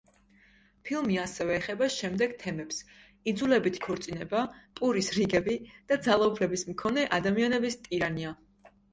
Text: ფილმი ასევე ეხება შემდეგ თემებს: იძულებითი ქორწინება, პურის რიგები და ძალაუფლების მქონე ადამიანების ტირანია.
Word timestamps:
ფილმი 0.89 1.17
ასევე 1.23 1.53
ეხება 1.57 1.89
შემდეგ 1.95 2.31
თემებს: 2.43 2.79
იძულებითი 3.31 3.81
ქორწინება, 3.83 4.41
პურის 4.79 5.09
რიგები 5.17 5.55
და 5.91 5.97
ძალაუფლების 6.07 6.63
მქონე 6.71 7.05
ადამიანების 7.19 7.77
ტირანია. 7.85 8.33